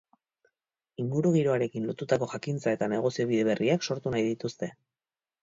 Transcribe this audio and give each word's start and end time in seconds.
Ingurugiroarekin 1.03 1.85
lotutako 1.89 2.31
jakintza 2.33 2.73
eta 2.79 2.89
negozio 2.95 3.27
bide 3.35 3.45
berriak 3.51 3.87
sortu 3.91 4.17
nahi 4.17 4.27
dituzte. 4.33 4.73